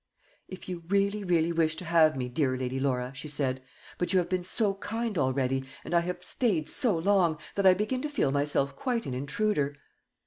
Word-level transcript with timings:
"If 0.47 0.67
you 0.67 0.81
really, 0.87 1.23
really 1.23 1.51
wish 1.51 1.75
to 1.75 1.85
have 1.85 2.17
me, 2.17 2.27
dear 2.27 2.57
Lady 2.57 2.79
Laura," 2.79 3.11
she 3.13 3.27
said; 3.27 3.61
"but 3.99 4.11
you 4.11 4.17
have 4.17 4.29
been 4.29 4.43
so 4.43 4.73
kind 4.73 5.15
already, 5.15 5.63
and 5.85 5.93
I 5.93 5.99
have 5.99 6.23
stayed 6.23 6.67
so 6.71 6.97
long, 6.97 7.37
that 7.53 7.67
I 7.67 7.75
begin 7.75 8.01
to 8.01 8.09
feel 8.09 8.31
myself 8.31 8.75
quite 8.75 9.05
an 9.05 9.13
intruder." 9.13 9.75